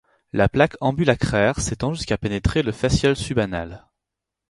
La 0.33 0.49
plaque 0.49 0.77
ambulacraire 0.81 1.59
s'étend 1.59 1.93
jusqu'à 1.93 2.17
pénétrer 2.17 2.63
le 2.63 2.71
fasciole 2.71 3.15
subanal. 3.15 3.85